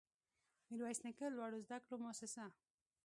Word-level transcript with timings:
ميرويس 0.69 0.99
نيکه 1.05 1.25
لوړو 1.35 1.63
زده 1.65 1.77
کړو 1.83 1.95
مؤسسه 2.03 2.45